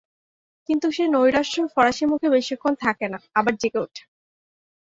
কিন্তু 0.69 0.87
সে 0.91 1.03
নৈরাশ্য 1.07 1.55
ফরাসী 1.73 2.05
মুখে 2.05 2.27
বেশীক্ষণ 2.29 2.73
থাকে 2.81 3.05
না, 3.07 3.19
আবার 3.35 3.53
জেগে 3.55 3.79
ওঠে। 3.79 4.03